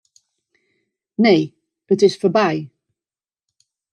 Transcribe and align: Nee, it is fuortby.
Nee, 1.25 1.43
it 1.93 2.01
is 2.07 2.17
fuortby. 2.19 2.55